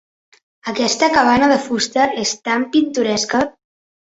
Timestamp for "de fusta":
1.51-2.07